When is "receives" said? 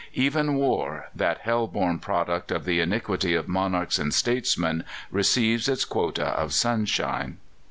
5.11-5.69